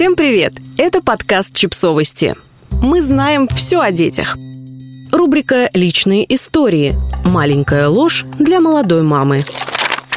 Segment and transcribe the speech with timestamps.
[0.00, 0.54] Всем привет!
[0.78, 2.34] Это подкаст «Чипсовости».
[2.70, 4.34] Мы знаем все о детях.
[5.12, 6.96] Рубрика «Личные истории».
[7.26, 9.44] Маленькая ложь для молодой мамы.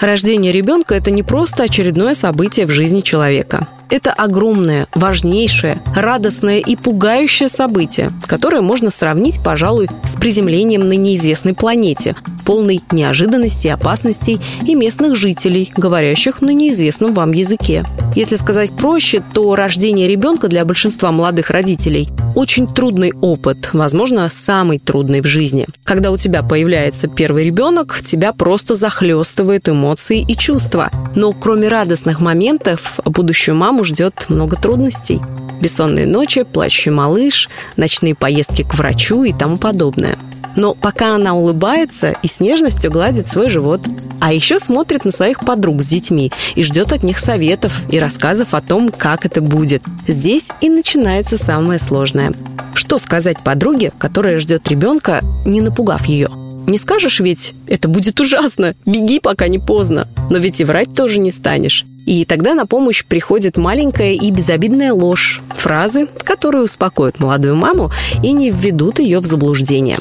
[0.03, 3.69] Рождение ребенка– это не просто очередное событие в жизни человека.
[3.89, 11.53] Это огромное, важнейшее, радостное и пугающее событие, которое можно сравнить, пожалуй, с приземлением на неизвестной
[11.53, 12.15] планете,
[12.45, 17.85] полной неожиданностей, опасностей и местных жителей, говорящих на неизвестном вам языке.
[18.13, 24.79] Если сказать проще, то рождение ребенка для большинства молодых родителей очень трудный опыт, возможно, самый
[24.79, 25.67] трудный в жизни.
[25.83, 30.89] Когда у тебя появляется первый ребенок, тебя просто захлестывает эмоции и чувства.
[31.15, 35.21] Но кроме радостных моментов, будущую маму ждет много трудностей.
[35.63, 40.17] Бессонные ночи, плачущий малыш, ночные поездки к врачу и тому подобное.
[40.57, 43.79] Но пока она улыбается и с нежностью гладит свой живот,
[44.19, 48.53] а еще смотрит на своих подруг с детьми и ждет от них советов и рассказов
[48.53, 49.83] о том, как это будет.
[50.05, 52.33] Здесь и начинается самое сложное.
[52.73, 56.27] Что сказать подруге, которая ждет ребенка, не напугав ее?
[56.65, 60.07] Не скажешь ведь, это будет ужасно, беги, пока не поздно.
[60.29, 61.85] Но ведь и врать тоже не станешь.
[62.05, 68.31] И тогда на помощь приходит маленькая и безобидная ложь, фразы, которые успокоят молодую маму и
[68.31, 69.97] не введут ее в заблуждение.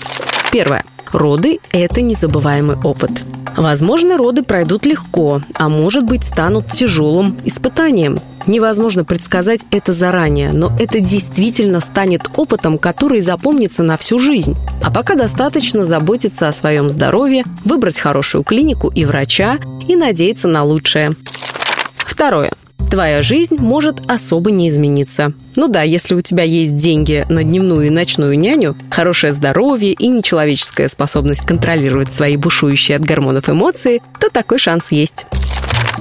[0.51, 0.85] Первое.
[1.13, 3.11] Роды– это незабываемый опыт.
[3.57, 8.19] Возможно, роды пройдут легко, а может быть, станут тяжелым испытанием.
[8.47, 14.57] Невозможно предсказать это заранее, но это действительно станет опытом, который запомнится на всю жизнь.
[14.83, 20.65] А пока достаточно заботиться о своем здоровье, выбрать хорошую клинику и врача и надеяться на
[20.65, 21.13] лучшее.
[21.99, 22.53] Второе
[22.93, 25.33] твоя жизнь может особо не измениться.
[25.57, 30.09] Ну да, если у тебя есть деньги на дневную и ночную няню, хорошее здоровье и
[30.09, 35.25] нечеловеческая способность контролировать свои бушующие от гормонов эмоции, то такой шанс есть.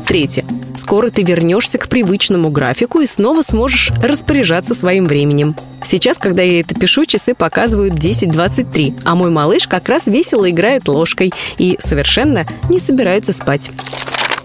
[0.05, 0.43] Третье.
[0.75, 5.55] Скоро ты вернешься к привычному графику и снова сможешь распоряжаться своим временем.
[5.85, 10.89] Сейчас, когда я это пишу, часы показывают 10.23, а мой малыш как раз весело играет
[10.89, 13.71] ложкой и совершенно не собирается спать.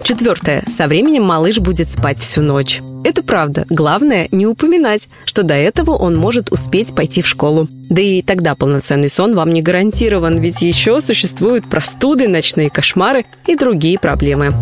[0.07, 0.63] Четвертое.
[0.69, 2.79] Со временем малыш будет спать всю ночь.
[3.03, 3.65] Это правда.
[3.67, 7.67] Главное не упоминать, что до этого он может успеть пойти в школу.
[7.89, 13.57] Да и тогда полноценный сон вам не гарантирован, ведь еще существуют простуды, ночные кошмары и
[13.57, 14.53] другие проблемы.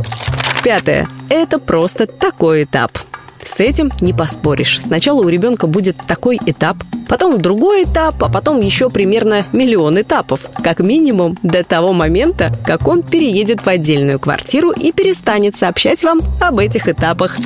[0.63, 1.07] Пятое.
[1.29, 2.97] Это просто такой этап.
[3.45, 4.79] С этим не поспоришь.
[4.81, 10.47] Сначала у ребенка будет такой этап, потом другой этап, а потом еще примерно миллион этапов.
[10.63, 16.19] Как минимум до того момента, как он переедет в отдельную квартиру и перестанет сообщать вам
[16.41, 17.37] об этих этапах.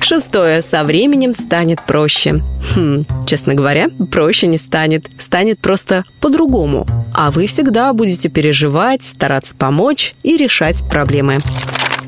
[0.00, 0.62] Шестое.
[0.62, 2.42] Со временем станет проще.
[2.74, 5.06] Хм, честно говоря, проще не станет.
[5.18, 6.86] Станет просто по-другому.
[7.14, 11.38] А вы всегда будете переживать, стараться помочь и решать проблемы.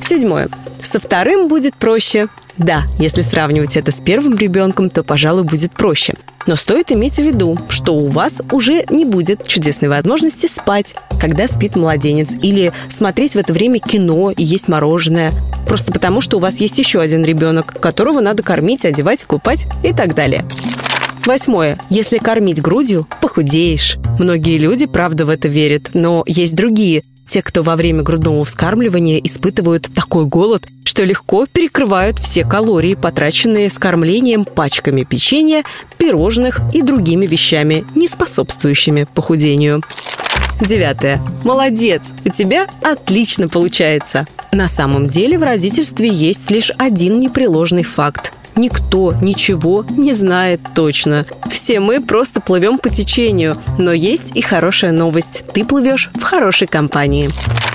[0.00, 0.48] Седьмое.
[0.82, 2.28] Со вторым будет проще.
[2.60, 6.12] Да, если сравнивать это с первым ребенком, то, пожалуй, будет проще.
[6.46, 11.48] Но стоит иметь в виду, что у вас уже не будет чудесной возможности спать, когда
[11.48, 15.32] спит младенец, или смотреть в это время кино и есть мороженое,
[15.66, 19.94] просто потому что у вас есть еще один ребенок, которого надо кормить, одевать, купать и
[19.94, 20.44] так далее.
[21.24, 21.78] Восьмое.
[21.88, 23.96] Если кормить грудью, похудеешь.
[24.18, 29.20] Многие люди, правда, в это верят, но есть другие, те, кто во время грудного вскармливания
[29.20, 35.62] испытывают такой голод, что легко перекрывают все калории, потраченные с кормлением пачками печенья,
[35.96, 39.80] пирожных и другими вещами, не способствующими похудению.
[40.60, 41.20] Девятое.
[41.44, 42.02] Молодец!
[42.24, 44.26] У тебя отлично получается.
[44.50, 51.26] На самом деле в родительстве есть лишь один непреложный факт никто ничего не знает точно.
[51.50, 53.56] Все мы просто плывем по течению.
[53.78, 55.44] Но есть и хорошая новость.
[55.52, 57.30] Ты плывешь в хорошей компании.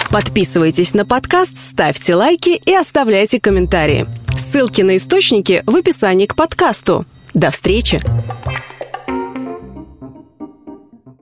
[0.09, 4.07] Подписывайтесь на подкаст, ставьте лайки и оставляйте комментарии.
[4.37, 7.05] Ссылки на источники в описании к подкасту.
[7.33, 7.99] До встречи!